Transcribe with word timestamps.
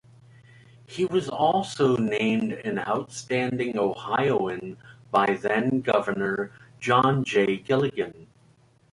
He 0.87 1.05
was 1.05 1.29
also 1.29 1.95
named 1.95 2.53
an 2.53 2.79
Outstanding 2.79 3.77
Ohioan 3.77 4.77
by 5.11 5.35
then-Governor 5.35 6.51
John 6.79 7.23
J. 7.23 7.57
Gilligan. 7.57 8.25